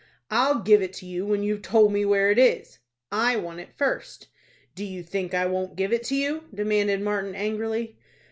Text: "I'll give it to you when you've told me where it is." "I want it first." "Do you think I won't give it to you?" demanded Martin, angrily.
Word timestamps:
"I'll 0.31 0.61
give 0.63 0.81
it 0.81 0.93
to 0.93 1.05
you 1.05 1.27
when 1.27 1.43
you've 1.43 1.61
told 1.61 1.93
me 1.93 2.05
where 2.05 2.31
it 2.31 2.39
is." 2.39 2.79
"I 3.11 3.35
want 3.35 3.59
it 3.59 3.75
first." 3.75 4.29
"Do 4.73 4.83
you 4.83 5.03
think 5.03 5.35
I 5.35 5.45
won't 5.45 5.75
give 5.75 5.93
it 5.93 6.01
to 6.05 6.15
you?" 6.15 6.45
demanded 6.51 7.03
Martin, 7.03 7.35
angrily. 7.35 7.99